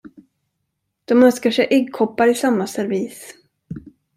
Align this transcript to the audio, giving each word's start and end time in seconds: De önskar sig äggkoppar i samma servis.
De 1.05 1.15
önskar 1.23 1.51
sig 1.51 1.67
äggkoppar 1.71 2.27
i 2.27 2.35
samma 2.35 2.67
servis. 2.67 3.35